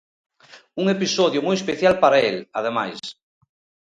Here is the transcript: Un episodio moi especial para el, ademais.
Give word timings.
Un 0.81 0.85
episodio 0.95 1.43
moi 1.45 1.55
especial 1.57 1.95
para 2.03 2.17
el, 2.29 2.37
ademais. 2.59 2.99